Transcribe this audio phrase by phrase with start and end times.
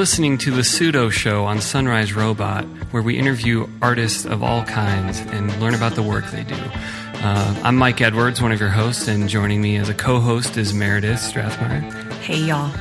[0.00, 5.20] listening to The Pseudo Show on Sunrise Robot, where we interview artists of all kinds
[5.20, 6.54] and learn about the work they do.
[6.54, 10.56] Uh, I'm Mike Edwards, one of your hosts, and joining me as a co host
[10.56, 11.82] is Meredith Strathmeyer.
[12.14, 12.72] Hey, y'all.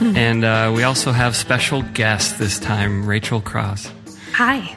[0.16, 3.90] and uh, we also have special guest this time, Rachel Cross.
[4.34, 4.76] Hi.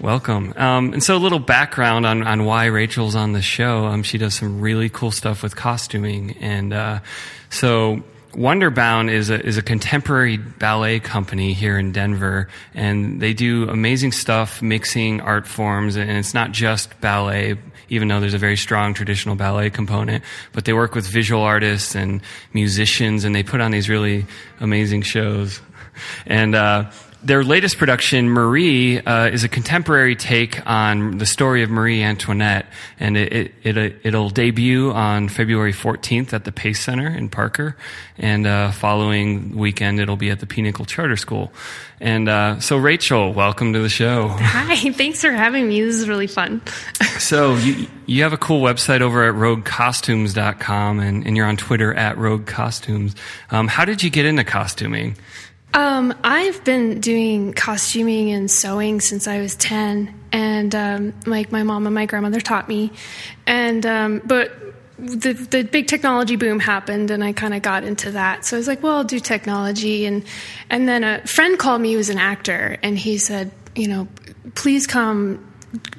[0.00, 0.52] Welcome.
[0.56, 3.84] Um, and so, a little background on, on why Rachel's on the show.
[3.84, 6.32] Um, she does some really cool stuff with costuming.
[6.40, 6.98] And uh,
[7.48, 13.68] so, Wonderbound is a, is a contemporary ballet company here in Denver, and they do
[13.68, 17.56] amazing stuff mixing art forms, and it's not just ballet,
[17.90, 21.94] even though there's a very strong traditional ballet component, but they work with visual artists
[21.94, 22.22] and
[22.54, 24.24] musicians, and they put on these really
[24.60, 25.60] amazing shows.
[26.24, 26.90] And uh,
[27.24, 32.66] their latest production, Marie, uh, is a contemporary take on the story of Marie Antoinette,
[32.98, 37.76] and it, it, it, will debut on February 14th at the Pace Center in Parker,
[38.18, 41.52] and uh, following weekend it'll be at the Pinnacle Charter School.
[42.00, 44.28] And uh, so, Rachel, welcome to the show.
[44.28, 45.80] Hi, thanks for having me.
[45.80, 46.60] This is really fun.
[47.18, 51.94] so, you, you have a cool website over at roguecostumes.com, and, and you're on Twitter
[51.94, 53.14] at roguecostumes.
[53.50, 55.16] Um, how did you get into costuming?
[55.74, 60.14] Um, I've been doing costuming and sewing since I was 10.
[60.32, 62.92] And um, like my mom and my grandmother taught me.
[63.46, 64.52] And, um, but
[64.98, 68.44] the, the big technology boom happened and I kind of got into that.
[68.44, 70.06] So I was like, well, I'll do technology.
[70.06, 70.24] And,
[70.70, 74.08] and then a friend called me who was an actor and he said, you know,
[74.54, 75.51] please come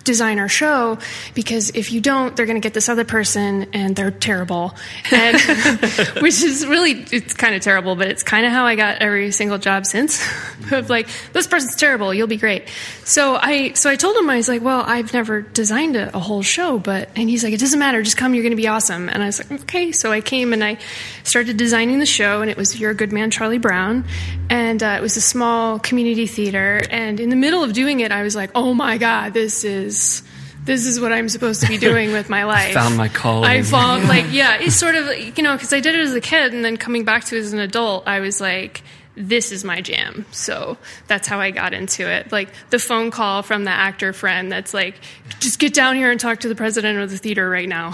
[0.03, 0.99] design our show
[1.33, 4.75] because if you don't, they're going to get this other person and they're terrible.
[5.11, 5.39] And
[6.21, 9.31] which is really, it's kind of terrible, but it's kind of how I got every
[9.31, 10.21] single job since
[10.71, 12.13] of like, this person's terrible.
[12.13, 12.69] You'll be great.
[13.03, 16.19] So I, so I told him, I was like, well, I've never designed a, a
[16.19, 18.01] whole show, but, and he's like, it doesn't matter.
[18.03, 18.33] Just come.
[18.33, 19.09] You're going to be awesome.
[19.09, 19.91] And I was like, okay.
[19.91, 20.77] So I came and I
[21.23, 24.05] started designing the show and it was You're a Good Man, Charlie Brown.
[24.53, 26.79] And uh, it was a small community theater.
[26.91, 30.21] And in the middle of doing it, I was like, oh my God, this is
[30.63, 32.69] this is what I'm supposed to be doing with my life.
[32.77, 33.49] I found my calling.
[33.49, 36.21] I found like yeah, it's sort of you know because I did it as a
[36.21, 38.83] kid and then coming back to it as an adult, I was like.
[39.15, 40.25] This is my jam.
[40.31, 40.75] So
[41.05, 42.31] that's how I got into it.
[42.31, 44.95] Like the phone call from the actor friend that's like,
[45.39, 47.93] just get down here and talk to the president of the theater right now.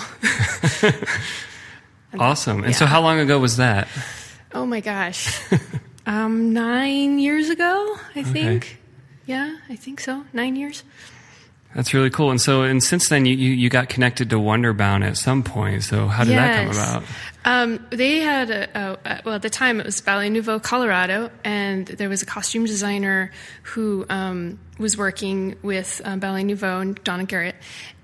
[2.18, 2.60] awesome.
[2.60, 2.72] And yeah.
[2.72, 3.90] so, how long ago was that?
[4.54, 5.42] Oh my gosh.
[6.10, 8.80] Um, nine years ago, I think.
[9.28, 10.26] Yeah, I think so.
[10.34, 10.84] Nine years.
[11.76, 12.32] That's really cool.
[12.32, 15.84] And so, and since then, you, you, you got connected to Wonderbound at some point.
[15.84, 16.76] So, how did yes.
[16.76, 17.10] that come about?
[17.46, 21.88] Um, they had a, a, well at the time it was Ballet Nouveau, Colorado, and
[21.88, 23.32] there was a costume designer
[23.64, 27.56] who um, was working with um, Ballet Nouveau and Donna Garrett,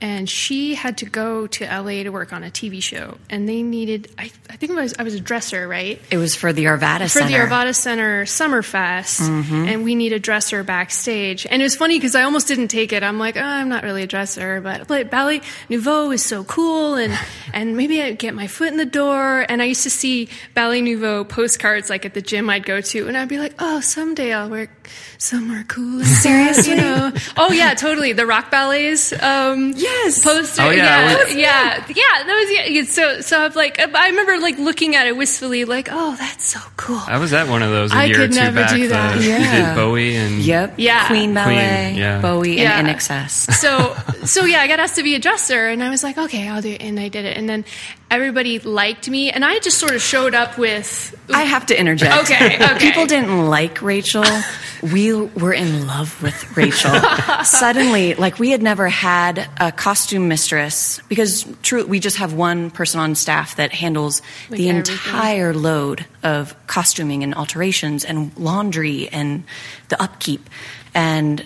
[0.01, 3.63] and she had to go to LA to work on a TV show, and they
[3.63, 6.01] needed I, I think I was I was a dresser, right?
[6.11, 7.27] It was for the Arvada for Center.
[7.27, 9.67] the Arvada Center Summerfest, mm-hmm.
[9.67, 12.93] and we need a dresser backstage, and it was funny because I almost didn't take
[12.93, 13.03] it.
[13.03, 16.95] I'm like, oh, I'm not really a dresser, but, but Ballet Nouveau is so cool,
[16.95, 17.17] and
[17.53, 19.24] and maybe I'd get my foot in the door.
[19.47, 23.07] And I used to see Ballet Nouveau postcards like at the gym I'd go to,
[23.07, 24.69] and I'd be like, oh, someday I'll work
[25.17, 26.03] somewhere cool.
[26.03, 27.11] Seriously, you know?
[27.37, 28.13] Oh yeah, totally.
[28.13, 29.11] The rock ballets.
[29.13, 30.23] Um, yes.
[30.23, 30.61] Poster.
[30.61, 31.11] Oh yeah.
[31.29, 31.35] Yeah.
[31.35, 31.85] Yeah.
[31.89, 32.23] yeah.
[32.25, 32.83] That was yeah.
[32.83, 36.59] So so I've like I remember like looking at it wistfully, like, oh, that's so
[36.77, 37.01] cool.
[37.05, 38.75] I was at one of those a I year could or two never back.
[38.75, 39.17] do that.
[39.17, 39.37] The, Yeah.
[39.37, 40.73] You did Bowie and Yep.
[40.77, 41.07] Yeah.
[41.07, 41.53] Queen Ballet,
[41.89, 42.21] Queen, yeah.
[42.21, 42.79] Bowie, Yeah.
[42.79, 43.51] and INXS.
[43.63, 43.95] so
[44.25, 46.61] so yeah, I got asked to be a dresser, and I was like, okay, I'll
[46.61, 47.65] do it, and I did it, and then
[48.09, 51.13] everybody liked me, and I just sort of showed up with.
[51.33, 52.23] I have to interject.
[52.23, 52.77] Okay, okay.
[52.79, 54.23] People didn't like Rachel.
[54.81, 56.91] We were in love with Rachel.
[57.43, 62.71] Suddenly, like we had never had a costume mistress because true, we just have one
[62.71, 64.93] person on staff that handles Like the everything.
[64.95, 69.43] entire load of costuming and alterations and laundry and
[69.89, 70.49] the upkeep.
[70.93, 71.45] And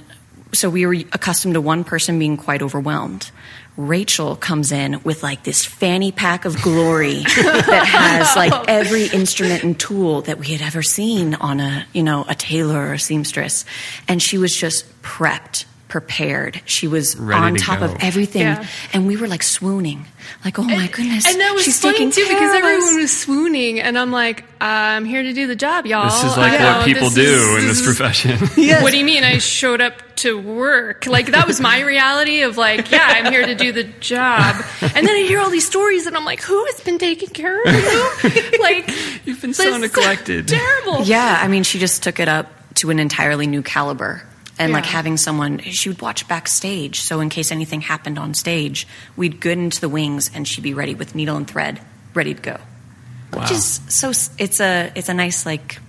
[0.54, 3.32] so we were accustomed to one person being quite overwhelmed.
[3.78, 9.64] Rachel comes in with like this fanny pack of glory that has like every instrument
[9.64, 13.00] and tool that we had ever seen on a, you know, a tailor or a
[13.00, 13.64] seamstress.
[14.08, 16.62] And she was just prepped, prepared.
[16.66, 17.86] She was Ready on to top go.
[17.86, 18.44] of everything.
[18.44, 18.66] Yeah.
[18.94, 20.06] And we were like swooning.
[20.46, 21.28] Like, oh my goodness.
[21.28, 22.64] And that was she's funny taking too care because of us.
[22.64, 26.06] everyone was swooning, and I'm like, I'm here to do the job, y'all.
[26.06, 28.38] This is like You know, what people do is- in this is- profession.
[28.84, 29.24] What do you mean?
[29.24, 31.06] I showed up to work.
[31.08, 34.64] Like that was my reality of like, yeah, I'm here to do the job.
[34.82, 37.62] And then I hear all these stories, and I'm like, who has been taking care
[37.64, 38.60] of you?
[38.62, 38.88] Like
[39.26, 40.48] You've been so this is neglected.
[40.48, 41.04] terrible.
[41.04, 44.22] Yeah, I mean, she just took it up to an entirely new caliber.
[44.60, 47.00] And like having someone, she would watch backstage.
[47.00, 50.74] So in case anything happened on stage, we'd go into the wings and she'd be
[50.74, 51.82] ready with needle and thread,
[52.14, 52.58] ready to go.
[53.34, 55.80] Which is so, it's a, it's a nice like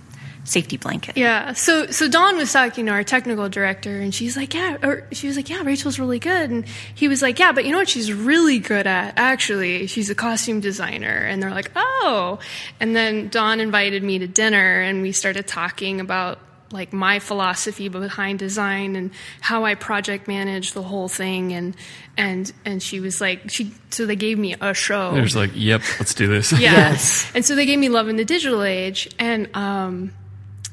[0.43, 1.17] safety blanket.
[1.17, 1.53] Yeah.
[1.53, 5.27] So so Dawn was talking to our technical director, and she's like, yeah, or she
[5.27, 6.65] was like, yeah, Rachel's really good, and
[6.95, 9.13] he was like, yeah, but you know what she's really good at?
[9.17, 12.39] Actually, she's a costume designer, and they're like, oh,
[12.79, 16.39] and then Dawn invited me to dinner, and we started talking about
[16.71, 21.75] like my philosophy behind design and how I project manage the whole thing and
[22.17, 25.13] and and she was like she so they gave me a show.
[25.13, 26.51] There's like, yep, let's do this.
[26.51, 26.71] Yeah.
[26.71, 27.31] Yes.
[27.35, 30.13] And so they gave me Love in the Digital Age, and um,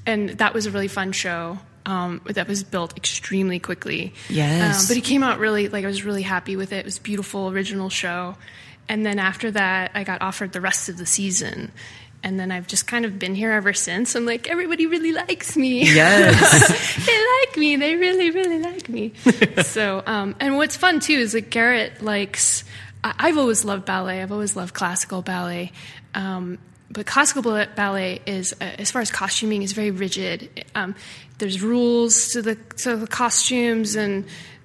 [0.07, 1.59] and that was a really fun show.
[1.87, 4.13] Um, that was built extremely quickly.
[4.29, 4.83] Yes.
[4.83, 6.81] Um, but it came out really like I was really happy with it.
[6.81, 8.37] It was a beautiful original show.
[8.91, 11.73] And then after that, I got offered the rest of the season.
[12.23, 14.15] And then I've just kind of been here ever since.
[14.17, 15.85] I'm like, everybody really likes me.
[15.85, 16.97] Yes.
[17.07, 17.77] they like me.
[17.77, 19.13] They really, really like me.
[19.63, 22.65] so, um, and what's fun too is that Garrett likes.
[23.05, 24.21] I- I've always loved ballet.
[24.21, 25.71] I've always loved classical ballet.
[26.15, 26.59] Um,
[26.91, 30.65] but classical ballet is, uh, as far as costuming, is very rigid.
[30.75, 30.95] Um,
[31.39, 34.25] there's rules to the to the costumes and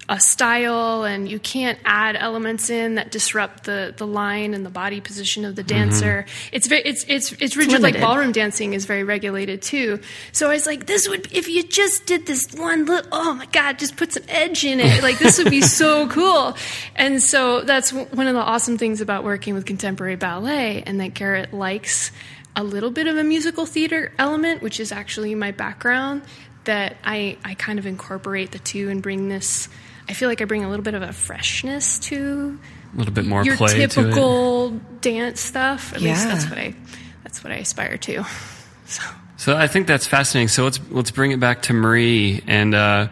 [0.10, 4.70] a style, and you can't add elements in that disrupt the, the line and the
[4.70, 5.80] body position of the mm-hmm.
[5.80, 6.26] dancer.
[6.52, 7.82] It's very it's it's it's rigid.
[7.82, 10.02] like ballroom dancing is very regulated too.
[10.34, 13.46] So I was like, this would if you just did this one little oh my
[13.48, 15.02] god, just put some edge in it.
[15.04, 16.58] Like this would be so cool.
[16.96, 21.14] And so that's one of the awesome things about working with contemporary ballet, and that
[21.14, 22.12] Garrett likes
[22.56, 26.24] a little bit of a musical theater element, which is actually my background.
[26.66, 29.70] That I I kind of incorporate the two and bring this.
[30.10, 32.60] I feel like I bring a little bit of a freshness to
[32.94, 33.92] A little bit more your play to it.
[33.92, 34.72] typical
[35.02, 35.94] dance stuff.
[35.94, 36.34] At least Yeah.
[36.34, 36.76] that's what I
[37.24, 38.24] that's what I aspire to.
[38.86, 39.02] So
[39.38, 40.50] So I think that's fascinating.
[40.50, 43.08] So let's let's bring it back to Marie and uh,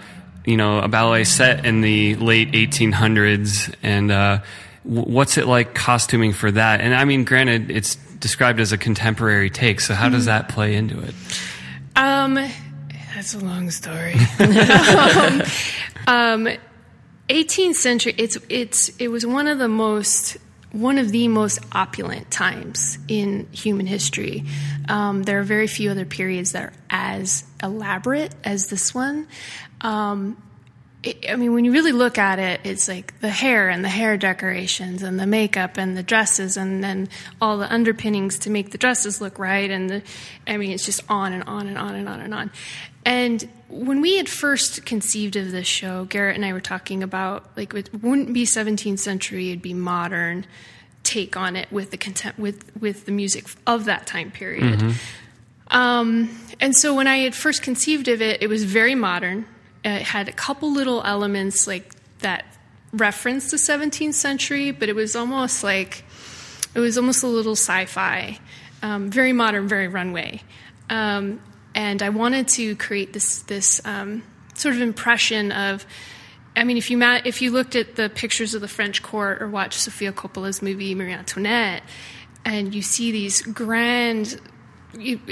[0.45, 4.39] you know a ballet set in the late 1800s and uh,
[4.83, 6.81] what's it like costuming for that?
[6.81, 9.79] And I mean, granted, it's described as a contemporary take.
[9.79, 11.15] So how does that play into it?
[11.95, 12.35] um
[13.15, 14.15] that's a long story.
[16.07, 16.49] um, um,
[17.31, 20.37] 18th century it's it's it was one of the most
[20.71, 24.45] one of the most opulent times in human history.
[24.87, 29.27] Um, there are very few other periods that are as elaborate as this one.
[29.81, 30.41] Um,
[31.03, 33.89] it, I mean, when you really look at it, it's like the hair and the
[33.89, 37.09] hair decorations and the makeup and the dresses and then
[37.41, 39.69] all the underpinnings to make the dresses look right.
[39.69, 40.03] And the,
[40.47, 42.51] I mean, it's just on and on and on and on and on.
[43.05, 47.49] And when we had first conceived of this show, Garrett and I were talking about
[47.57, 50.45] like it wouldn't be 17th century; it'd be modern
[51.03, 54.95] take on it with the content with with the music of that time period.
[55.67, 59.45] Um, and so when I had first conceived of it, it was very modern.
[59.83, 62.45] It had a couple little elements like that
[62.93, 66.03] referenced the 17th century, but it was almost like
[66.75, 68.37] it was almost a little sci-fi,
[68.81, 70.41] um, very modern, very runway.
[70.89, 71.39] Um,
[71.75, 74.23] and I wanted to create this this um,
[74.55, 75.85] sort of impression of.
[76.53, 79.41] I mean, if you ma- if you looked at the pictures of the French court
[79.41, 81.81] or watched Sofia Coppola's movie Marie Antoinette,
[82.43, 84.39] and you see these grand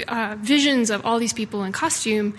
[0.08, 2.36] uh, visions of all these people in costume.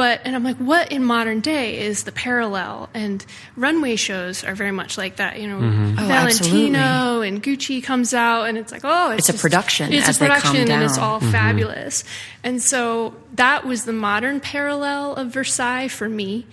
[0.00, 2.88] But and I'm like, what in modern day is the parallel?
[2.94, 3.22] And
[3.54, 5.38] runway shows are very much like that.
[5.38, 5.98] You know, mm-hmm.
[5.98, 10.08] Oh, Valentino and Gucci comes out, and it's like, oh, It's a just- production It's
[10.08, 11.30] as a they come production, and it's all mm-hmm.
[11.30, 12.04] fabulous.
[12.42, 16.46] And so that was the modern parallel of Versailles for me.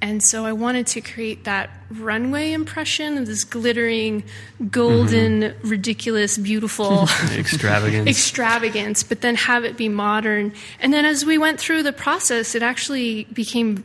[0.00, 4.24] And so I wanted to create that runway impression of this glittering,
[4.70, 5.68] golden, mm-hmm.
[5.68, 8.08] ridiculous, beautiful Extravagance.
[8.08, 10.52] extravagance, but then have it be modern.
[10.80, 13.82] And then as we went through the process, it actually became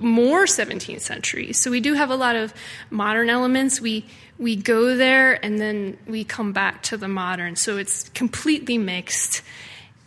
[0.00, 1.52] more 17th century.
[1.52, 2.54] So we do have a lot of
[2.90, 3.80] modern elements.
[3.80, 4.06] We
[4.38, 7.54] we go there and then we come back to the modern.
[7.56, 9.42] So it's completely mixed.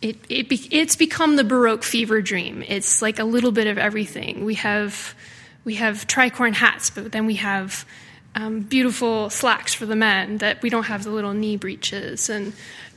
[0.06, 2.64] It, it be, it's become the Baroque fever dream.
[2.68, 4.46] It's like a little bit of everything.
[4.46, 5.16] We have
[5.64, 7.88] we have tricorn hats, but then we have
[8.36, 12.54] um, beautiful slacks for the men that we don't have the little knee breeches, and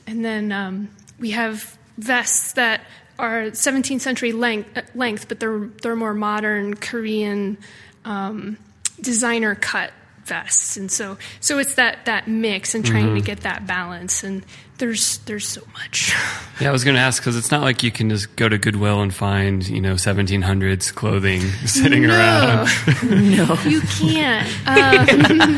[0.06, 2.82] and then um, we have vests that
[3.18, 7.56] are 17th century length, length but they're they're more modern Korean
[8.04, 8.58] um,
[9.00, 9.92] designer cut
[10.26, 14.44] vests, and so so it's that that mix and trying to get that balance, and
[14.78, 16.14] there's there's so much.
[16.60, 18.58] Yeah, I was going to ask because it's not like you can just go to
[18.58, 22.68] Goodwill and find you know 1700s clothing sitting around.
[23.04, 24.48] no, you can't.
[24.66, 25.56] Um,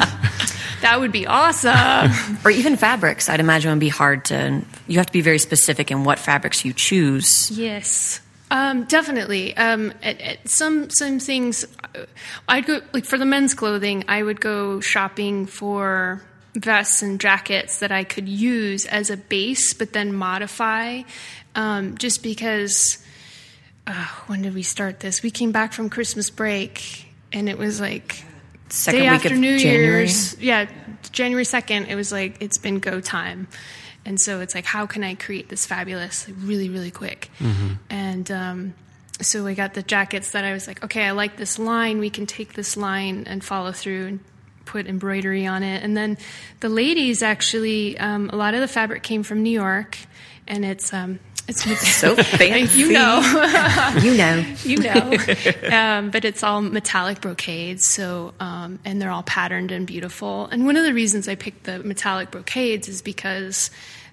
[0.83, 2.37] that would be awesome.
[2.45, 3.31] or even fabrics.
[3.31, 4.61] I'd imagine would be hard to.
[4.89, 7.51] You have to be very specific in what fabrics you choose.
[7.51, 9.57] Yes, um, definitely.
[9.57, 12.05] Um, at, at some some things, uh,
[12.47, 14.05] I'd go like for the men's clothing.
[14.07, 16.23] I would go shopping for
[16.55, 21.03] vests and jackets that I could use as a base, but then modify,
[21.55, 22.99] um, just because.
[23.87, 25.23] uh, when did we start this?
[25.23, 28.25] We came back from Christmas break, and it was like
[28.69, 29.99] Second day week after of New January.
[29.99, 30.39] Year's.
[30.41, 30.67] Yeah,
[31.11, 31.87] January second.
[31.87, 33.49] It was like it's been go time,
[34.05, 37.31] and so it's like how can I create this fabulous like, really really quick?
[37.89, 38.75] And um,
[39.21, 41.99] so we got the jackets that I was like, okay, I like this line.
[41.99, 44.21] We can take this line and follow through and
[44.71, 45.83] put embroidery on it.
[45.83, 46.17] And then
[46.61, 49.99] the ladies actually, um, a lot of the fabric came from New York,
[50.47, 51.65] and it's um, it's
[51.99, 52.79] So fancy.
[52.79, 53.21] you know
[54.01, 54.45] You know.
[54.65, 55.19] you know.
[55.77, 60.47] um, but it's all metallic brocades, so um, and they're all patterned and beautiful.
[60.47, 63.71] And one of the reasons I picked the metallic brocades is because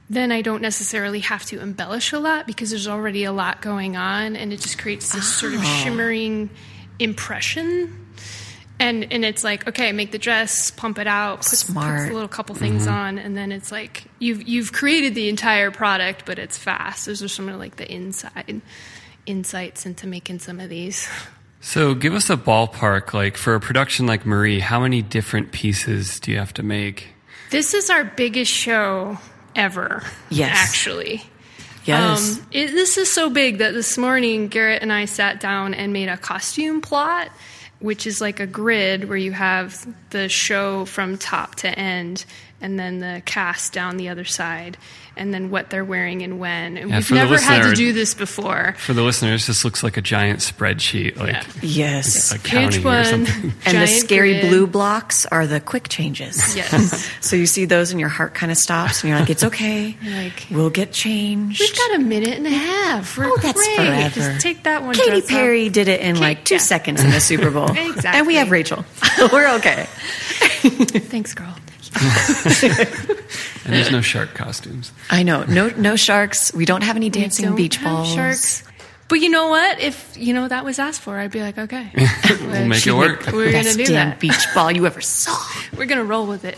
[0.10, 3.96] then I don't necessarily have to embellish a lot because there's already a lot going
[3.96, 6.50] on, and it just creates this sort of shimmering
[6.98, 8.07] impression.
[8.80, 12.04] And and it's like okay, make the dress, pump it out, put, Smart.
[12.04, 12.94] put a little couple things Mm-hmm.
[12.94, 17.08] on, and then it's like you've you've created the entire product, but it's fast.
[17.08, 18.62] Those are some of like the inside
[19.26, 21.08] insights into making some of these.
[21.60, 26.20] So give us a ballpark, like for a production like Marie, how many different pieces
[26.20, 27.08] do you have to make?
[27.50, 29.18] This is our biggest show
[29.56, 30.04] ever.
[30.30, 30.56] Yes.
[30.56, 31.24] actually.
[31.84, 32.38] Yes.
[32.38, 35.92] Um, it, this is so big that this morning Garrett and I sat down and
[35.94, 37.32] made a costume plot,
[37.80, 42.26] which is like a grid where you have the show from top to end,
[42.62, 44.78] and then the cast down the other side,
[45.16, 46.78] and then what they're wearing and when.
[46.78, 48.76] And Yeah, we've for the never had to do this before.
[48.78, 52.32] For the listeners, this looks like a giant spreadsheet, like yes.
[52.32, 53.54] accounting Page or one.
[53.66, 54.50] And the scary grid.
[54.50, 56.56] blue blocks are the quick changes.
[56.56, 57.08] Yes.
[57.22, 59.98] So you see those and your heart kind of stops and you're like, it's okay.
[60.06, 61.60] Like- we'll get changed.
[61.60, 63.18] We've got a minute and a half.
[63.18, 64.10] We're Oh, that's forever.
[64.16, 64.94] Just take that one.
[64.96, 65.30] Katy dress off.
[65.30, 66.60] Perry did it in like two yeah.
[66.62, 67.70] seconds in the Super Bowl.
[67.72, 68.10] Exactly.
[68.20, 68.86] And we have Rachel.
[69.32, 69.88] We're okay.
[70.62, 71.54] Thanks, girl.
[73.66, 74.94] And there's no shark costumes.
[75.10, 75.44] I know.
[75.44, 76.54] No no sharks.
[76.54, 78.14] We don't have any dancing Don't beach have balls.
[78.14, 78.64] Sharks.
[79.10, 79.80] But you know what?
[79.82, 81.92] If you know that was asked for, I'd be like, okay,
[82.30, 83.26] We'll make it work.
[83.28, 84.20] We're gonna do damn that.
[84.22, 85.38] beach ball you ever saw.
[85.78, 86.58] We're gonna roll with it.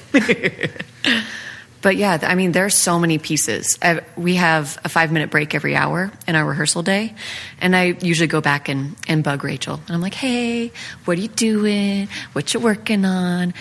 [1.81, 3.79] But yeah, I mean, there's so many pieces.
[3.81, 7.15] Uh, We have a five minute break every hour in our rehearsal day.
[7.61, 9.75] And I usually go back and, and bug Rachel.
[9.87, 10.73] And I'm like, hey,
[11.05, 12.09] what are you doing?
[12.33, 13.53] What you working on?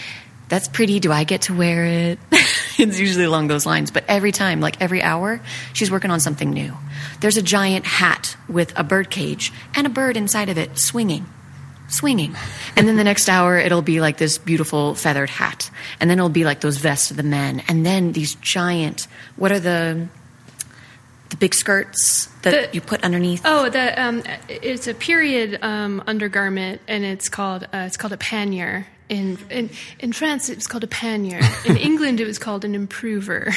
[0.48, 1.00] That's pretty.
[1.00, 2.18] Do I get to wear it?
[2.78, 3.90] it's usually along those lines.
[3.90, 5.40] But every time, like every hour,
[5.74, 6.74] she's working on something new.
[7.20, 11.26] There's a giant hat with a bird cage and a bird inside of it swinging
[11.90, 12.36] swinging.
[12.76, 15.70] And then the next hour, it'll be like this beautiful feathered hat.
[16.00, 17.62] And then it'll be like those vests of the men.
[17.66, 20.06] And then these giant, what are the,
[21.30, 23.40] the big skirts that The- you put underneath?
[23.44, 28.18] Oh, the um, it's a period um, undergarment, and it's called uh, it's called a
[28.18, 28.86] pannier.
[29.08, 31.40] In, in in France, it was called a pannier.
[31.64, 33.54] In England, it was called an improver,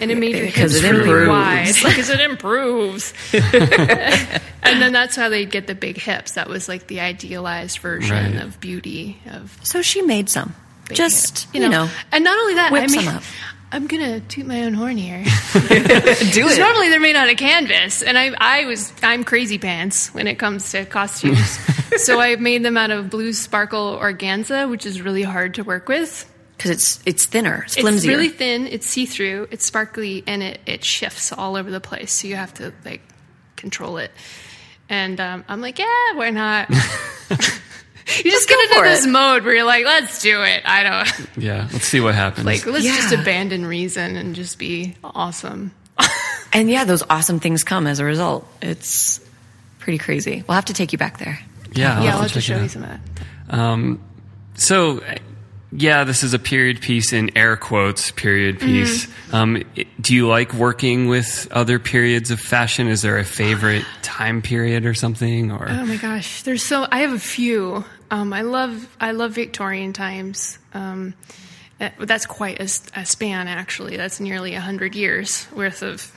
[0.00, 1.28] and it made your Because hips it really improves.
[1.28, 3.12] wide because it improves.
[3.34, 6.32] and then that's how they get the big hips.
[6.32, 8.42] That was like the idealized version Right.
[8.42, 10.54] of beauty of So she made some.
[10.88, 11.54] big Just, hips.
[11.54, 13.22] you know, And not only that, whip I mean, some up.
[13.70, 15.22] I'm gonna toot my own horn here.
[15.52, 16.58] do it.
[16.58, 20.38] normally they're made out of canvas, and I, I was, I'm crazy pants when it
[20.38, 21.58] comes to costumes.
[21.96, 25.88] so I made them out of blue sparkle organza, which is really hard to work
[25.88, 26.32] with.
[26.56, 30.60] Because it's, it's thinner, it's It's really thin, it's see through, it's sparkly, and it,
[30.66, 32.12] it shifts all over the place.
[32.12, 33.02] So you have to like
[33.56, 34.10] control it.
[34.88, 36.70] And um, I'm like, yeah, why not?
[38.24, 39.10] you just go get into this it.
[39.10, 40.62] mode where you're like, let's do it.
[40.64, 42.46] I don't Yeah, let's see what happens.
[42.46, 45.72] like let's just abandon reason and just be awesome.
[46.52, 48.46] and yeah, those awesome things come as a result.
[48.62, 49.20] It's
[49.78, 50.44] pretty crazy.
[50.48, 51.38] We'll have to take you back there.
[51.72, 53.00] yeah, I'll yeah, have I'll have to show you some of that.
[53.58, 54.00] Um,
[54.54, 55.02] so,
[55.72, 59.06] yeah, this is a period piece in air quotes, period piece.
[59.32, 59.62] Um,
[60.00, 62.88] do you like working with other periods of fashion?
[62.88, 65.50] Is there a favorite time period or something?
[65.52, 67.84] Or Oh my gosh, there's so I have a few.
[68.10, 70.58] Um, I love I love Victorian times.
[70.74, 71.14] Um,
[71.78, 73.96] that- that's quite a span actually.
[73.96, 76.10] That's nearly hundred years worth of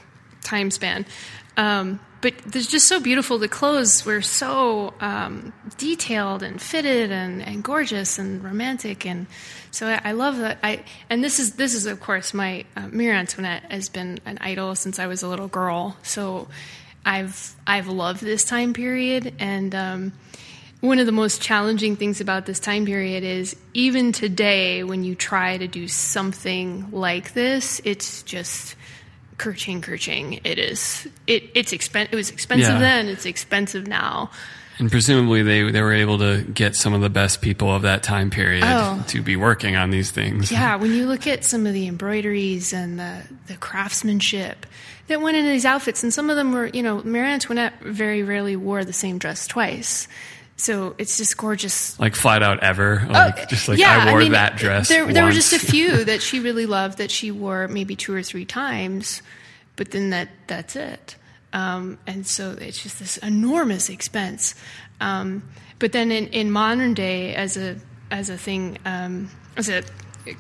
[0.44, 1.06] time span.
[1.58, 3.40] Um, but there's just so beautiful.
[3.40, 9.26] The clothes were so um, detailed and fitted and, and gorgeous and romantic, and
[9.72, 10.60] so I, I love that.
[10.64, 14.38] I and this is this is of course my uh, Marie Antoinette has been an
[14.40, 15.98] idol since I was a little girl.
[16.04, 16.48] So
[17.06, 20.14] I've I've loved this time period, and um,
[20.82, 25.16] one of the most challenging things about this time period is even today, when you
[25.16, 28.76] try to do something like this, it's just
[29.38, 30.42] kerching, kerching.
[30.44, 32.80] It is it it's expen- It was expensive Yeah.
[32.80, 33.08] then.
[33.08, 34.30] It's expensive now.
[34.80, 38.02] And presumably they they were able to get some of the best people of that
[38.02, 39.04] time period Oh.
[39.10, 40.52] to be working on these things.
[40.52, 44.66] Yeah, when you look at some of the embroideries and the, the craftsmanship
[45.08, 48.24] that went into these outfits, and some of them were, you know, Marie Antoinette very
[48.24, 50.08] rarely wore the same dress twice.
[50.62, 52.00] So it's just gorgeous.
[52.00, 53.04] Like flat out ever.
[53.10, 54.90] Like, just like Oh, yeah, I wore mean, that dress.
[54.90, 58.14] There, there were just a few that she really loved that she wore maybe two
[58.14, 59.24] or three times,
[59.76, 61.16] but then that that's it.
[61.52, 64.54] Um, and so it's just this enormous expense.
[65.00, 65.50] Um,
[65.80, 67.78] but then in, in modern day, as a
[68.12, 69.82] as a thing, um, as a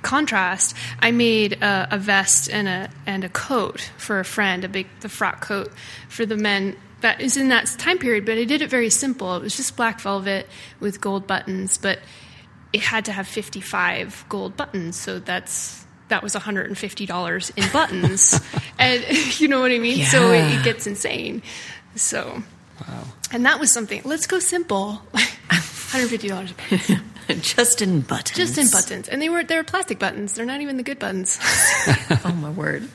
[0.04, 4.70] contrast, I made a, a vest and a and a coat for a friend, a
[4.70, 5.72] big the frock coat
[6.10, 8.26] for the men that is in that time period.
[8.26, 9.36] But I did it very simple.
[9.36, 10.48] It was just black velvet
[10.80, 12.00] with gold buttons, but
[12.74, 18.40] it had to have 55 gold buttons so that's that was $150 in buttons
[18.80, 19.04] and
[19.42, 21.42] you know what i mean so it, it gets insane
[21.96, 22.42] so
[22.88, 23.04] Wow.
[23.34, 27.42] and that was something let's go simple $150 a button.
[27.42, 28.38] Just in buttons.
[28.38, 30.98] just in buttons and they were they were plastic buttons they're not even the good
[30.98, 31.40] buttons
[32.24, 32.88] Oh my word.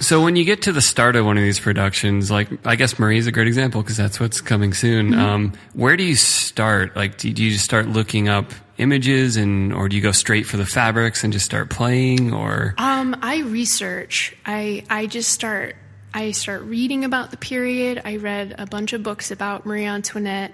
[0.00, 2.98] So when you get to the start of one of these productions, like I guess
[2.98, 5.10] Marie's a great example because that's what's coming soon.
[5.10, 5.20] Mm-hmm.
[5.20, 6.96] Um, where do you start?
[6.96, 10.46] Like, do, do you just start looking up images, and or do you go straight
[10.46, 12.32] for the fabrics and just start playing?
[12.32, 14.34] Or Um, I research.
[14.46, 15.76] I I just start.
[16.12, 18.02] I start reading about the period.
[18.04, 20.52] I read a bunch of books about Marie Antoinette.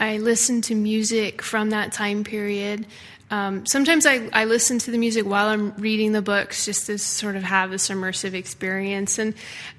[0.00, 2.86] I listen to music from that time period.
[3.30, 6.98] Um, sometimes I, I listen to the music while I'm reading the books, just to
[6.98, 9.18] sort of have this immersive experience.
[9.18, 9.34] And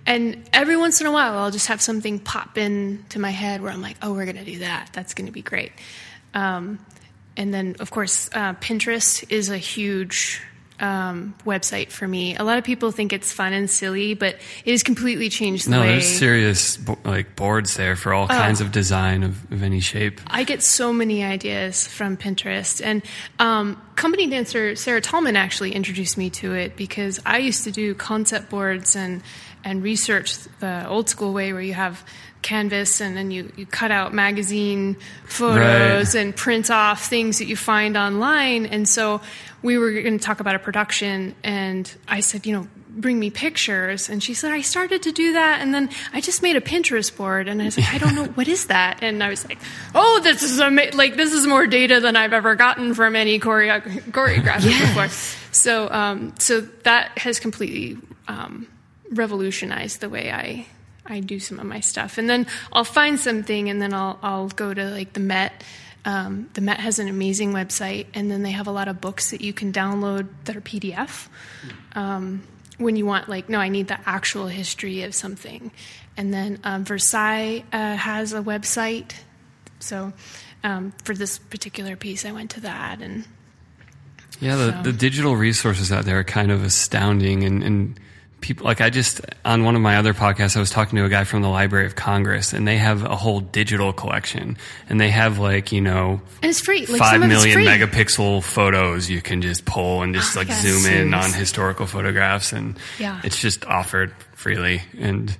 [0.06, 3.62] and every once in a while, I'll just have something pop in to my head
[3.62, 4.90] where I'm like, oh, we're gonna do that.
[4.94, 5.72] That's gonna be great.
[6.34, 6.80] Um,
[7.38, 10.42] and then, of course, uh, Pinterest is a huge
[10.79, 12.36] um, website for me.
[12.36, 15.72] A lot of people think it's fun and silly, but it has completely changed the
[15.72, 19.79] no, way there's serious like boards there for all kinds of design of, of any
[19.79, 20.22] shape.
[20.27, 22.84] I get so many ideas from Pinterest.
[22.84, 23.03] And
[23.39, 27.94] um, company dancer Sarah Tallman actually introduced me to it because I used to do
[27.94, 29.22] concept boards and,
[29.66, 32.06] and research the old school way where you have
[32.42, 36.22] canvas and then you, you cut out magazine photos Right.
[36.22, 38.68] and print off things that you find online.
[38.68, 39.20] And so
[39.64, 43.30] we were going to talk about a production, and I said, you know, bring me
[43.32, 44.08] pictures.
[44.10, 47.16] And she said, I started to do that, and then I just made a Pinterest
[47.18, 47.48] board.
[47.48, 49.00] And I was like, I don't know, what is that?
[49.01, 49.58] And I was like,
[49.96, 53.40] oh, this is ama- like this is more data than I've ever gotten from any
[53.40, 54.90] choreo- choreography Yes.
[54.90, 55.08] before.
[55.51, 57.98] So, um, so that has completely
[58.28, 58.68] um,
[59.11, 60.68] revolutionized the way I.
[61.07, 64.48] I do some of my stuff, and then I'll find something, and then I'll I'll
[64.48, 65.63] go to like the Met,
[66.03, 69.29] um, the Met has an amazing website, and then they have a lot of books
[69.29, 71.27] that you can download that are PDF.
[71.94, 72.41] Um,
[72.79, 75.72] when you want, like, no, I need the actual history of something.
[76.18, 79.13] And then um, Versailles uh, has a website.
[79.79, 80.11] So
[80.63, 83.01] um, for this particular piece, I went to that.
[83.01, 83.25] And
[84.41, 88.00] Yeah, the, So- the digital resources out there are kind of astounding, and, and
[88.46, 91.10] people like I just on one of my other podcasts, I was talking to a
[91.10, 95.10] guy from the Library of Congress, and they have a whole digital collection, and they
[95.10, 96.86] have like you know and it's free.
[96.86, 97.66] Like five some of it's million free.
[97.66, 100.62] megapixel photos you can just pull and just Oh, like yes.
[100.62, 103.20] zoom in on historical photographs, and Yeah.
[103.24, 105.36] it's just offered freely and.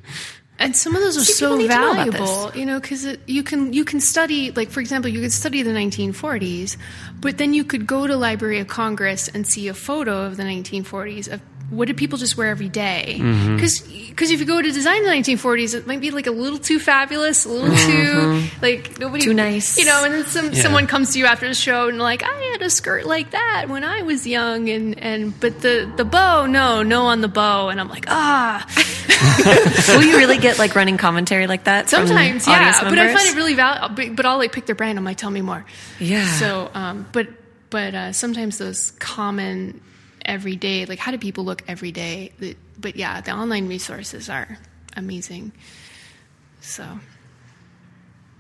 [0.58, 2.80] And some of those are See, so people need to know about valuable, you know,
[2.80, 6.78] because you can you can study, like for example, you could study the 1940s,
[7.20, 10.44] but then you could go to Library of Congress and see a photo of the
[10.44, 13.18] 1940s of what did people just wear every day?
[13.20, 13.56] Mm-hmm.
[13.56, 16.80] Because if you go to design the 1940s, it might be like a little too
[16.80, 19.78] fabulous, a little too like nobody Too nice.
[19.78, 20.04] you know.
[20.06, 20.56] And then some Mm-hmm.
[20.56, 20.62] Yeah.
[20.62, 23.66] someone comes to you after the show and like I had a skirt like that
[23.68, 27.70] when I was young, and and but the the bow, no, no on the bow,
[27.70, 28.66] and I'm like ah.
[29.90, 31.90] Will you really get like running commentary like that?
[31.90, 34.14] Sometimes, audience yeah, but I find it really valuable.
[34.16, 34.98] But I'll like pick their brain.
[34.98, 35.66] I'm like, tell me more.
[36.00, 36.26] Yeah.
[36.34, 37.28] So, um, but
[37.70, 39.82] but uh, sometimes those common
[40.26, 42.32] everyday, like how do people look every day?
[42.78, 44.58] But yeah, the online resources are
[44.98, 45.52] amazing.
[46.62, 47.00] So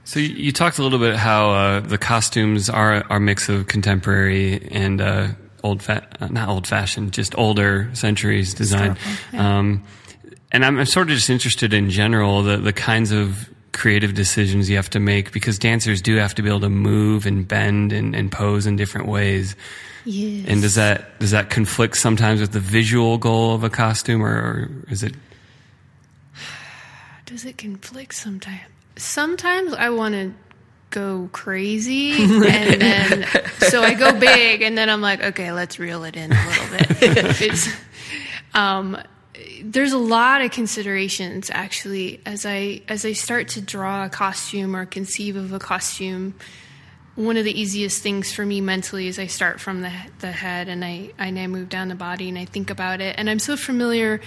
[0.04, 3.67] So you, talked a little bit how uh, the costumes are are a mix of
[3.67, 5.28] contemporary and uh,
[5.63, 8.98] old fa- uh, not old fashioned, just older centuries design.
[9.34, 9.58] Yeah.
[9.58, 9.84] Um,
[10.52, 14.69] and I'm, I'm sort of just interested in general the the kinds of creative decisions
[14.69, 17.91] you have to make because dancers do have to be able to move and bend
[17.91, 19.56] and, and pose in different ways.
[20.06, 20.46] Yes.
[20.48, 24.36] And does that does that conflict sometimes with the visual goal of a costume, or,
[24.36, 25.15] or is it?
[27.26, 28.62] does it conflict sometimes?
[28.96, 30.34] Sometimes I want to
[30.89, 36.06] go crazy, and then so I go big, and then I'm like, okay, let's reel
[36.06, 37.02] it in a little bit.
[37.41, 37.68] it's,
[38.54, 38.98] um,
[39.62, 44.76] there's a lot of considerations actually as I as I start to draw a costume
[44.76, 46.36] or conceive of a costume.
[47.15, 50.67] One of the easiest things for me mentally is I start from the the head
[50.67, 53.39] and I and I move down the body and I think about it and I'm
[53.39, 54.21] so familiar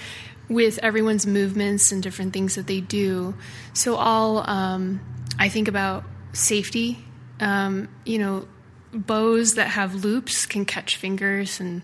[0.49, 3.35] with everyone's movements and different things that they do.
[3.73, 4.99] So I'll um,
[5.37, 6.97] I think about safety.
[7.39, 8.47] Um, you know,
[8.91, 11.83] bows that have loops can catch fingers and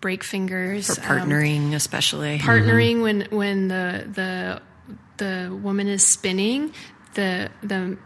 [0.00, 3.02] break fingers for partnering, um, especially partnering mm-hmm.
[3.02, 4.62] when when the the
[5.18, 6.72] the woman is spinning,
[7.14, 7.98] the the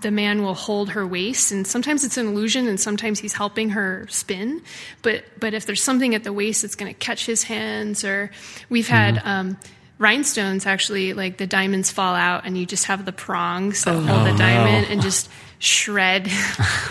[0.00, 3.70] the man will hold her waist and sometimes it's an illusion and sometimes he's helping
[3.70, 4.62] her spin
[5.02, 8.30] but but if there's something at the waist that's going to catch his hands or
[8.68, 9.28] we've had mm-hmm.
[9.28, 9.58] um,
[9.98, 14.00] rhinestones actually like the diamonds fall out and you just have the prongs that oh,
[14.00, 14.92] hold the diamond no.
[14.92, 15.28] and just
[15.60, 16.26] shred.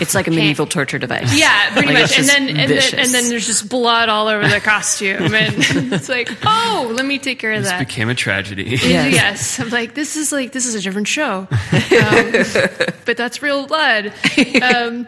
[0.00, 1.38] It's like a medieval torture device.
[1.38, 2.18] Yeah, pretty like much.
[2.18, 5.54] And then and then and then there's just blood all over the costume, and
[5.92, 7.80] it's like, oh, let me take care of this that.
[7.80, 8.64] became a tragedy.
[8.64, 9.12] Yes.
[9.12, 9.60] yes.
[9.60, 11.48] I'm like, this is like this is a different show, um,
[13.04, 14.14] but that's real blood.
[14.62, 15.06] Um,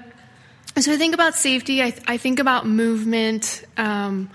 [0.76, 1.82] so I think about safety.
[1.82, 3.64] I, I think about movement.
[3.76, 4.30] Um,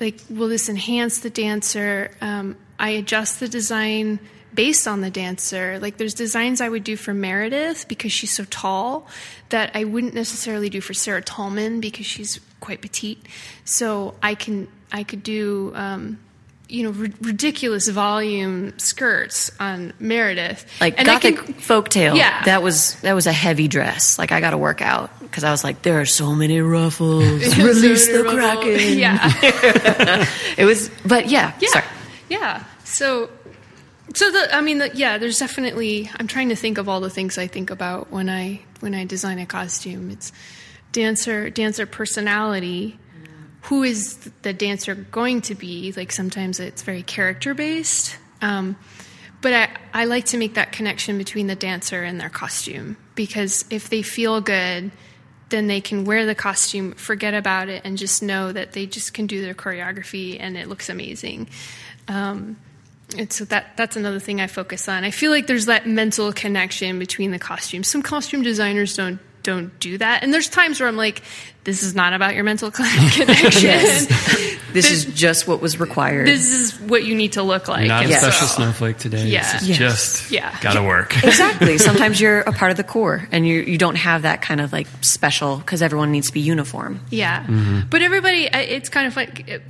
[0.00, 2.12] like, will this enhance the dancer?
[2.20, 4.20] Um, I adjust the design
[4.54, 5.78] based on the dancer.
[5.80, 9.06] Like there's designs I would do for Meredith because she's so tall
[9.50, 13.24] that I wouldn't necessarily do for Sarah Tallman because she's quite petite.
[13.64, 16.18] So I can I could do um,
[16.68, 22.16] you know r- ridiculous volume skirts on Meredith, like and gothic can, folktale.
[22.16, 24.18] Yeah, that was that was a heavy dress.
[24.18, 27.22] Like I got to work out because I was like, there are so many ruffles.
[27.58, 28.98] Release the kraken.
[28.98, 29.18] Yeah,
[30.56, 30.90] it was.
[31.04, 31.86] But yeah, yeah, sorry.
[32.28, 32.64] yeah.
[32.84, 33.30] So
[34.14, 36.10] so the, I mean, the, yeah, there's definitely.
[36.18, 39.04] I'm trying to think of all the things I think about when I when I
[39.04, 40.10] design a costume.
[40.10, 40.32] It's
[40.92, 42.98] dancer dancer personality.
[43.62, 45.92] Who is the dancer going to be?
[45.92, 48.16] Like sometimes it's very character based.
[48.40, 48.76] Um,
[49.40, 53.64] but I, I like to make that connection between the dancer and their costume because
[53.70, 54.90] if they feel good,
[55.50, 59.14] then they can wear the costume, forget about it, and just know that they just
[59.14, 61.48] can do their choreography and it looks amazing.
[62.06, 62.56] Um,
[63.16, 65.04] and so that that's another thing I focus on.
[65.04, 67.90] I feel like there's that mental connection between the costumes.
[67.90, 71.22] Some costume designers don't don't do that, and there's times where I'm like,
[71.68, 73.28] this is not about your mental connection.
[73.28, 74.06] yes.
[74.06, 76.26] This, this, is just what was required.
[76.26, 77.88] This is what you need to look like.
[77.88, 78.22] Not a yes.
[78.22, 79.26] special snowflake today.
[79.26, 79.58] Yeah.
[79.58, 79.78] This yes.
[79.78, 80.58] just yeah.
[80.60, 81.16] gotta work.
[81.24, 81.76] exactly.
[81.76, 84.72] Sometimes you're a part of the core and you you don't have that kind of
[84.72, 87.00] like special because everyone needs to be uniform.
[87.10, 87.44] Yeah.
[87.44, 87.88] Mm-hmm.
[87.90, 89.62] But everybody, it's kind of like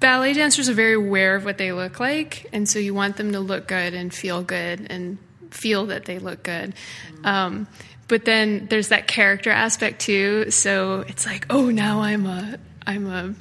[0.00, 3.32] ballet dancers are very aware of what they look like, and so you want them
[3.32, 5.18] to look good and feel good and
[5.50, 6.74] feel that they look good.
[7.22, 7.68] Um,
[8.08, 10.50] but then there's that character aspect too.
[10.50, 13.34] So it's like, oh, now I'm a, I'm a,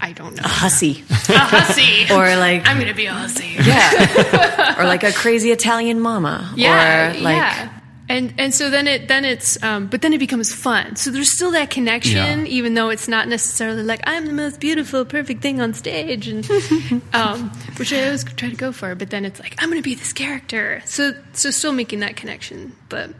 [0.00, 4.78] I don't know, a hussy, a hussy, or like I'm gonna be a hussy, yeah,
[4.78, 7.36] or like a crazy Italian mama, yeah, or like.
[7.36, 10.96] Yeah and and so then it then it's um, but then it becomes fun.
[10.96, 12.52] So there's still that connection yeah.
[12.52, 16.48] even though it's not necessarily like i'm the most beautiful perfect thing on stage and
[17.12, 19.94] um, which i always try to go for but then it's like i'm gonna be
[19.94, 20.82] this character.
[20.84, 23.10] So so still making that connection but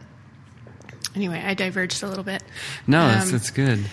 [1.14, 2.42] anyway i diverged a little bit.
[2.86, 3.84] No um, that's, that's good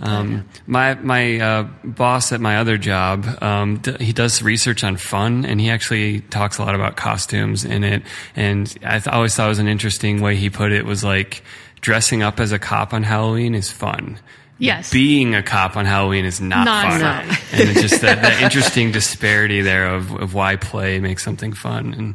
[0.00, 4.96] um, my my uh, boss at my other job, um, d- he does research on
[4.96, 8.02] fun, and he actually talks a lot about costumes in it.
[8.34, 10.86] And I th- always thought it was an interesting way he put it.
[10.86, 11.42] Was like
[11.80, 14.18] dressing up as a cop on Halloween is fun.
[14.58, 14.92] Yes.
[14.92, 17.38] Being a cop on Halloween is not, not fun.
[17.58, 21.94] and it's just that, that interesting disparity there of, of why play makes something fun.
[21.94, 22.14] And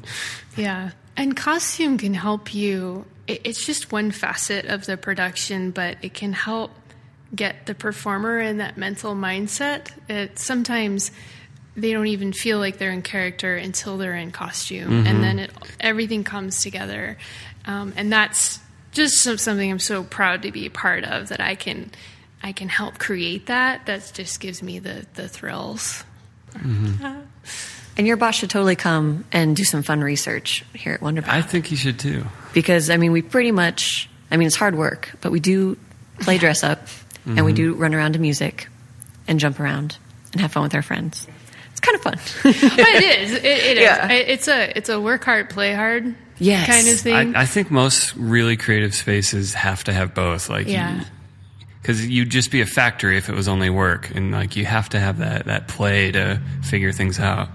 [0.55, 3.05] yeah, and costume can help you.
[3.27, 6.71] It's just one facet of the production, but it can help
[7.35, 9.89] get the performer in that mental mindset.
[10.09, 11.11] It sometimes
[11.75, 15.07] they don't even feel like they're in character until they're in costume, mm-hmm.
[15.07, 17.17] and then it, everything comes together.
[17.65, 18.59] Um, and that's
[18.91, 21.29] just something I'm so proud to be a part of.
[21.29, 21.91] That I can
[22.41, 23.85] I can help create that.
[23.87, 26.03] That just gives me the the thrills.
[26.53, 27.21] Mm-hmm.
[27.97, 31.29] And your boss should totally come and do some fun research here at Wonderbound.
[31.29, 32.25] I think he should too.
[32.53, 34.09] Because I mean, we pretty much.
[34.31, 35.77] I mean, it's hard work, but we do
[36.19, 36.87] play dress up
[37.25, 37.37] mm-hmm.
[37.37, 38.67] and we do run around to music
[39.27, 39.97] and jump around
[40.31, 41.27] and have fun with our friends.
[41.71, 42.19] It's kind of fun.
[42.43, 43.33] but it is.
[43.33, 44.11] It, it yeah.
[44.11, 44.25] is.
[44.27, 46.67] It's a it's a work hard, play hard yes.
[46.67, 47.35] kind of thing.
[47.35, 50.49] I, I think most really creative spaces have to have both.
[50.49, 51.03] Like yeah.
[51.81, 54.89] because you'd just be a factory if it was only work, and like you have
[54.89, 57.49] to have that that play to figure things out.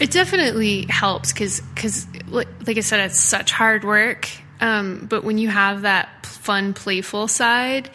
[0.00, 4.28] It definitely helps because because like, like I said, it's such hard work.
[4.60, 7.90] Um, but when you have that fun, playful side,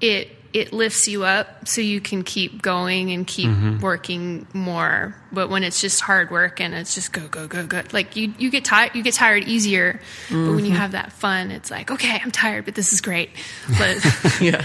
[0.00, 3.80] it it lifts you up so you can keep going and keep Mm-hmm.
[3.80, 5.14] working more.
[5.30, 8.32] But when it's just hard work and it's just go go go go, like you
[8.38, 10.00] you get tired you get tired easier.
[10.28, 10.54] But Mm-hmm.
[10.56, 13.30] when you have that fun, it's like okay, I'm tired, but this is great.
[13.78, 13.96] But
[14.40, 14.64] Yeah.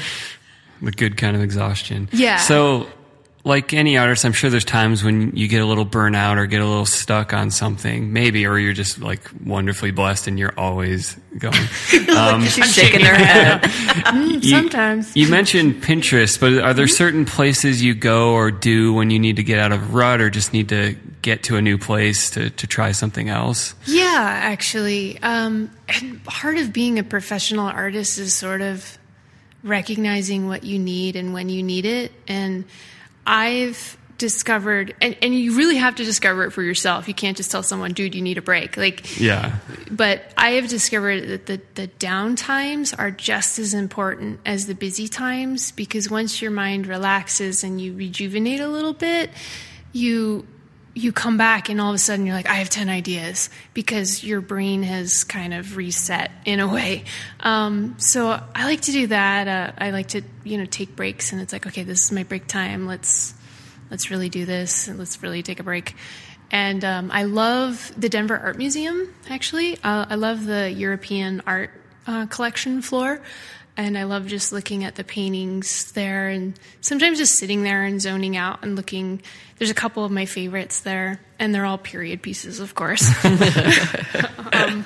[0.82, 2.10] the good kind of exhaustion.
[2.12, 2.38] Yeah.
[2.38, 2.88] So,
[3.46, 6.62] like any artist, I'm sure there's times when you get a little burnout or get
[6.62, 11.18] a little stuck on something, maybe, or you're just like wonderfully blessed and you're always
[11.38, 11.54] going.
[12.14, 13.66] Um, She's shaking her head.
[14.44, 15.16] you- sometimes.
[15.16, 19.36] You mentioned Pinterest, but are there certain places you go or do when you need
[19.38, 22.50] to get out of rut or just need to get to a new place to,
[22.52, 23.74] to try something else?
[23.86, 24.06] Yeah,
[24.44, 25.18] actually.
[25.24, 28.98] Um, and part of being a professional artist is sort of
[29.64, 32.12] recognizing what you need and when you need it.
[32.28, 32.66] And
[33.26, 37.08] I've discovered, and, and you really have to discover it for yourself.
[37.08, 38.78] You can't just tell someone, dude, you need a break.
[38.78, 39.58] Like, Yeah.
[39.92, 44.76] but I have discovered that the, the down times are just as important as the
[44.76, 49.30] busy times because once your mind relaxes and you rejuvenate a little bit,
[49.92, 50.48] you
[50.96, 54.24] you come back and all of a sudden you're like, I have ten ideas because
[54.24, 57.06] your brain has kind of reset in a way.
[57.40, 59.48] Um, so I like to do that.
[59.48, 62.24] Uh, I like to you know take breaks and it's like, okay, this is my
[62.24, 62.86] break time.
[62.86, 63.34] Let's
[63.90, 65.96] let's really do this and let's really take a break.
[66.52, 69.76] And um, I love the Denver Art Museum, actually.
[69.84, 71.72] Uh, I love the European art
[72.06, 73.22] uh, collection floor.
[73.76, 78.00] And I love just looking at the paintings there and sometimes just sitting there and
[78.00, 79.22] zoning out and looking.
[79.58, 83.04] There's a couple of my favorites there, and they're all period pieces, of course.
[84.54, 84.86] um,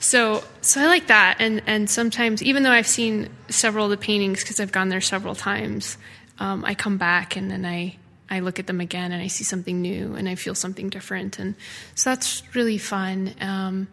[0.00, 3.96] so, so I like that, and and sometimes even though I've seen several of the
[3.98, 5.98] paintings because I've gone there several times,
[6.38, 7.96] um, I come back and then I
[8.28, 11.38] I look at them again and I see something new and I feel something different,
[11.38, 11.54] and
[11.94, 13.34] so that's really fun.
[13.40, 13.88] Um,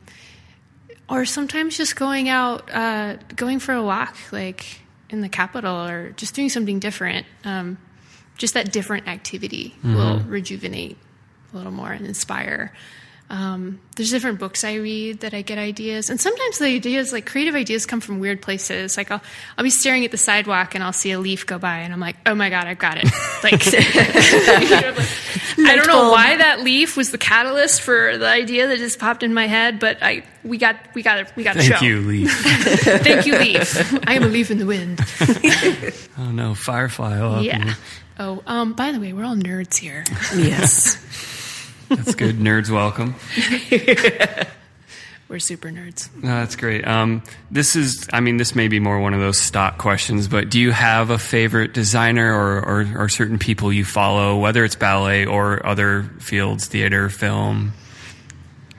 [1.10, 6.12] or sometimes just going out, uh, going for a walk, like in the capital, or
[6.12, 7.26] just doing something different.
[7.44, 7.78] Um,
[8.38, 10.96] just that different activity will rejuvenate
[11.54, 12.72] a little more and inspire.
[13.30, 17.26] Um, there's different books I read that I get ideas, and sometimes the ideas, like
[17.26, 18.96] creative ideas, come from weird places.
[18.96, 19.22] Like I'll
[19.58, 22.00] I'll be staring at the sidewalk and I'll see a leaf go by, and I'm
[22.00, 23.10] like, oh my god, I've got it.
[23.44, 23.54] Like,
[25.60, 29.22] I don't know why that leaf was the catalyst for the idea that just popped
[29.22, 31.86] in my head, but I we got we got it we got a Thank show.
[31.86, 32.32] you, Leaf.
[33.04, 33.94] Thank you, leaf.
[34.08, 35.00] I am a leaf in the wind.
[36.18, 37.20] oh no, Firefly.
[37.20, 37.76] Oh, Yeah.
[38.20, 40.04] Oh, um, by the way, we're all nerds here.
[40.36, 40.98] Yes.
[41.90, 42.38] That's good.
[42.38, 43.16] Nerds welcome.
[45.30, 46.10] We're super nerds.
[46.16, 46.88] No, that's great.
[46.88, 47.22] Um,
[47.52, 50.58] this is, I mean, this may be more one of those stock questions, but do
[50.58, 55.26] you have a favorite designer or, or, or certain people you follow, whether it's ballet
[55.26, 57.74] or other fields, theater, film?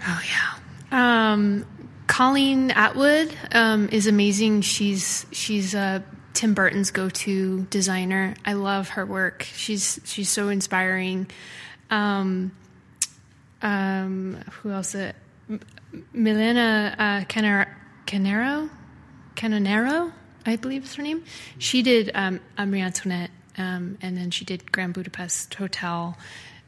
[0.07, 1.33] Oh yeah.
[1.33, 1.67] Um,
[2.07, 4.63] Colleen Atwood um, is amazing.
[4.63, 6.01] She's she's uh,
[6.33, 8.35] Tim Burton's go-to designer.
[8.47, 9.43] I love her work.
[9.43, 11.27] She's she's so inspiring.
[11.91, 12.53] Um,
[13.63, 14.95] um, who else?
[14.95, 15.13] Uh,
[15.51, 15.61] M-
[16.13, 17.75] Milena uh, Canar-
[19.37, 20.13] Canonero,
[20.47, 21.25] I believe is her name.
[21.59, 26.17] She did um, Marie Antoinette, um, and then she did Grand Budapest Hotel,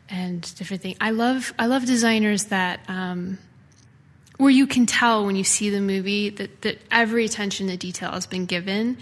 [0.09, 0.96] and different things.
[1.00, 2.81] I love I love designers that.
[2.88, 3.38] Um,
[4.37, 8.11] where you can tell when you see the movie that, that every attention to detail
[8.12, 8.96] has been given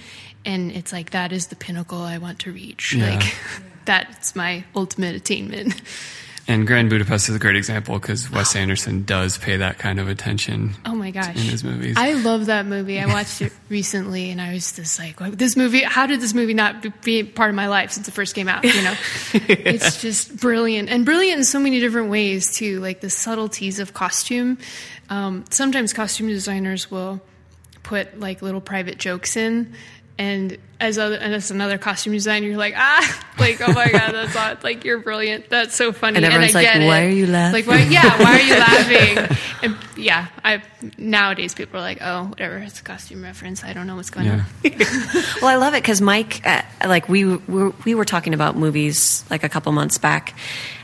[0.44, 3.10] and it's like that is the pinnacle i want to reach Yeah.
[3.14, 3.36] like
[3.84, 5.80] that's my ultimate attainment
[6.48, 10.08] And Grand Budapest is a great example because Wes Anderson does pay that kind of
[10.08, 11.36] attention oh my gosh.
[11.36, 11.94] in his movies.
[11.98, 12.98] i love that movie.
[12.98, 16.54] I watched it recently and i was just like this movie how did this movie
[16.54, 18.64] not be- part of my life since it first came out?
[18.64, 18.94] You know?
[19.48, 20.88] It's just brilliant.
[20.88, 24.58] And brilliant in so many different ways too like the subtleties of costume.
[25.10, 27.20] Um, sometimes costume designers will
[27.82, 29.74] put like little private jokes in
[30.18, 34.12] and as other and as another costume designer you're like ah like oh my god
[34.12, 37.10] that's not, like you're brilliant that's so funny And everyone's I like, "Why it." are
[37.10, 37.52] you laughing?
[37.52, 40.62] like why yeah why are you laughing and yeah I
[40.96, 44.26] nowadays people are like oh whatever it's a costume reference I don't know what's going
[44.26, 44.44] yeah.
[44.64, 44.72] on
[45.40, 49.24] Well, I love it because Mike, uh, like we were, we were talking about movies
[49.30, 50.34] like a couple months back,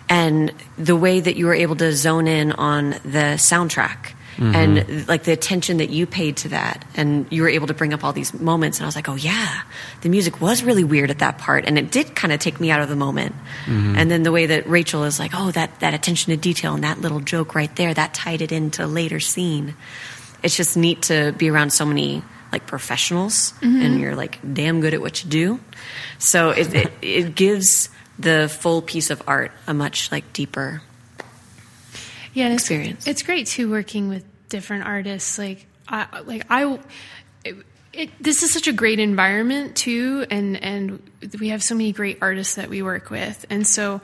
[0.08, 4.13] and the way that you were able to zone in on the soundtrack.
[4.36, 4.54] Mm-hmm.
[4.54, 7.94] And like the attention that you paid to that, and you were able to bring
[7.94, 9.62] up all these moments, and I was like, "Oh yeah,
[10.00, 12.70] the music was really weird at that part, and it did kind of take me
[12.70, 13.34] out of the moment."
[13.66, 13.96] Mm-hmm.
[13.96, 16.84] And then the way that Rachel is like, "Oh, that that attention to detail and
[16.84, 19.74] that little joke right there, that tied it into a later scene."
[20.42, 23.82] It's just neat to be around so many like professionals mm-hmm.
[23.82, 25.60] and you're like damn good at what you do
[26.18, 30.80] so it, it, it gives the full piece of art a much like deeper
[32.34, 33.06] yeah, and it's- experience.
[33.06, 35.38] It's, great too working with different artists.
[35.38, 36.78] Like, I, like I,
[37.92, 42.18] it, this is such a great environment too, and and we have so many great
[42.20, 44.00] artists that we work with, and so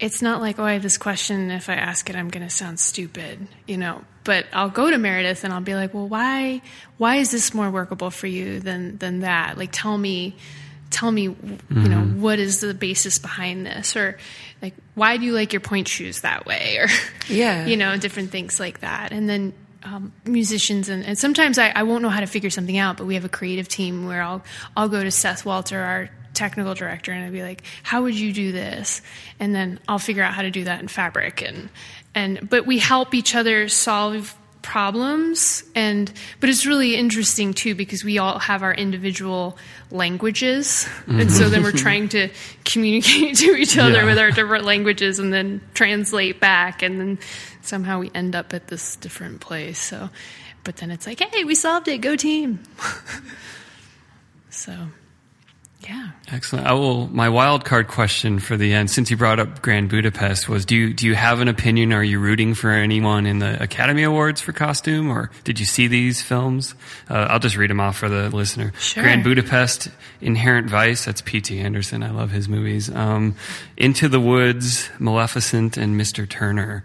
[0.00, 2.50] it's not like oh I have this question, if I ask it, I'm going to
[2.50, 4.02] sound stupid, you know.
[4.24, 6.62] But I'll go to Meredith and I'll be like, well, why
[6.96, 9.58] why is this more workable for you than than that?
[9.58, 10.36] Like, tell me
[10.90, 11.84] tell me you mm-hmm.
[11.84, 13.96] know what is the basis behind this?
[13.96, 14.18] Or
[14.62, 16.78] like why do you like your point shoes that way?
[16.80, 16.88] Or
[17.28, 17.66] yeah.
[17.66, 19.12] you know different things like that.
[19.12, 22.78] And then um, musicians and, and sometimes I, I, won't know how to figure something
[22.78, 24.42] out but we have a creative team where I'll
[24.74, 28.32] I'll go to Seth Walter our technical director and I'd be like how would you
[28.32, 29.02] do this?
[29.38, 31.68] And then I'll figure out how to do that in fabric and
[32.14, 38.02] and but we help each other solve problems and but it's really interesting too because
[38.02, 39.58] we all have our individual
[39.90, 41.20] languages mm-hmm.
[41.20, 42.30] and so then we're trying to
[42.64, 44.04] communicate to each other yeah.
[44.06, 47.18] with our different languages and then translate back and then
[47.60, 50.08] somehow we end up at this different place so
[50.64, 52.58] but then it's like hey we solved it go team
[54.48, 54.72] so
[55.86, 56.10] yeah.
[56.30, 56.66] Excellent.
[56.66, 57.08] I will.
[57.08, 60.74] My wild card question for the end, since you brought up Grand Budapest, was: Do
[60.74, 61.92] you do you have an opinion?
[61.92, 65.86] Are you rooting for anyone in the Academy Awards for costume, or did you see
[65.86, 66.74] these films?
[67.10, 68.72] Uh, I'll just read them off for the listener.
[68.78, 69.02] Sure.
[69.02, 69.88] Grand Budapest,
[70.20, 71.04] Inherent Vice.
[71.04, 71.58] That's P.T.
[71.58, 72.02] Anderson.
[72.02, 72.88] I love his movies.
[72.90, 73.36] Um,
[73.76, 76.28] Into the Woods, Maleficent, and Mr.
[76.28, 76.84] Turner.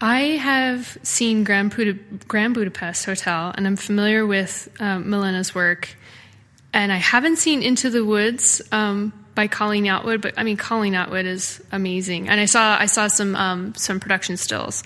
[0.00, 1.72] I have seen Grand,
[2.28, 5.96] Grand Budapest Hotel, and I'm familiar with uh, Milena's work
[6.72, 10.94] and I haven't seen Into the Woods um, by Colleen Atwood, but I mean Colleen
[10.94, 14.82] Atwood is amazing, and I saw I saw some um, some production stills,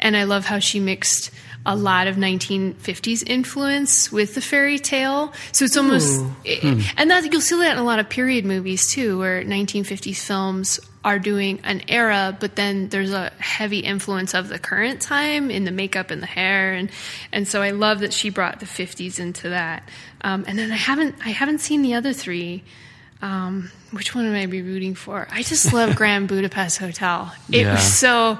[0.00, 1.30] and I love how she mixed
[1.64, 5.32] a lot of 1950s influence with the fairy tale.
[5.52, 6.80] So it's almost, it, hmm.
[6.96, 10.80] and that you'll see that in a lot of period movies too, where 1950s films
[11.04, 15.64] are doing an era, but then there's a heavy influence of the current time in
[15.64, 16.90] the makeup and the hair, and
[17.32, 19.88] and so I love that she brought the 50s into that.
[20.22, 22.62] Um, and then I haven't I haven't seen the other three.
[23.20, 25.28] Um, which one am I be rooting for?
[25.30, 27.32] I just love Grand Budapest Hotel.
[27.50, 27.74] It yeah.
[27.74, 28.38] was so.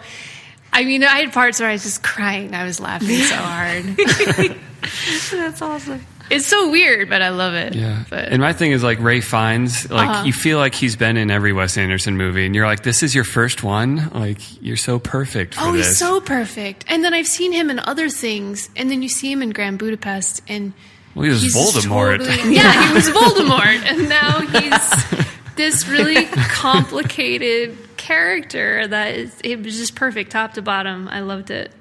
[0.72, 2.54] I mean, I had parts where I was just crying.
[2.54, 3.84] I was laughing so hard.
[5.30, 6.04] That's awesome.
[6.30, 7.74] It's so weird, but I love it.
[7.74, 8.04] Yeah.
[8.08, 8.28] But.
[8.28, 10.24] And my thing is like Ralph Fiennes, like uh-huh.
[10.24, 13.14] you feel like he's been in every Wes Anderson movie, and you're like, this is
[13.14, 14.08] your first one.
[14.14, 15.56] Like you're so perfect.
[15.60, 15.88] oh, this.
[15.88, 16.86] he's so perfect.
[16.88, 19.78] And then I've seen him in other things, and then you see him in Grand
[19.78, 20.72] Budapest, and
[21.14, 22.18] well, he was he's Voldemort.
[22.18, 29.62] Totally, yeah, he was Voldemort, and now he's this really complicated character that is it
[29.62, 31.08] was just perfect top to bottom.
[31.08, 31.72] I loved it.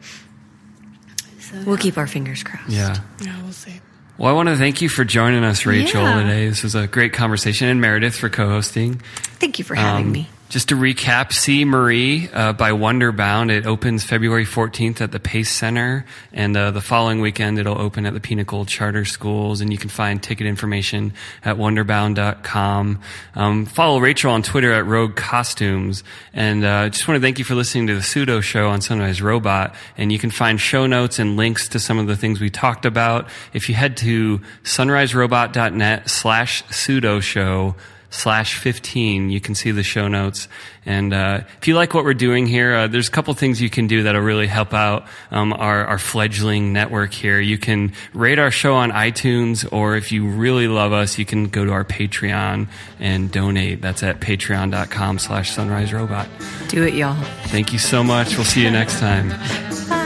[1.40, 2.70] So, we'll keep our fingers crossed.
[2.70, 2.98] Yeah.
[3.22, 3.82] Yeah, we'll see.
[4.18, 6.22] Well, I want to thank you for joining us, Rachel, yeah.
[6.22, 6.48] today.
[6.48, 9.02] This was a great conversation, and Meredith for co-hosting.
[9.40, 10.30] Thank you for having um, me.
[10.52, 13.52] Just to recap, See Marie uh, by Wonderbound.
[13.52, 18.06] It opens February 14th at the Pace Center, and uh, the following weekend it'll open
[18.06, 21.14] at the Pinnacle Charter Schools, and you can find ticket information
[21.46, 23.00] at wonderbound.com.
[23.34, 27.46] Um, follow Rachel on Twitter at Rogue Costumes, and uh, just want to thank you
[27.46, 31.18] for listening to the Pseudo Show on Sunrise Robot, and you can find show notes
[31.18, 36.10] and links to some of the things we talked about if you head to sunriserobot.net
[36.10, 37.74] slash pseudo show
[38.12, 39.32] slash 15.
[39.32, 40.48] You can see the show notes.
[40.86, 43.70] And uh, if you like what we're doing here, uh, there's a couple things you
[43.70, 47.40] can do that'll really help out um, our, our fledgling network here.
[47.40, 51.48] You can rate our show on iTunes, or if you really love us, you can
[51.48, 52.68] go to our Patreon
[53.00, 53.82] and donate.
[53.82, 56.28] That's at patreon.com slash sunrise robot.
[56.68, 57.22] Do it, y'all.
[57.46, 58.36] Thank you so much.
[58.36, 60.01] We'll see you next time.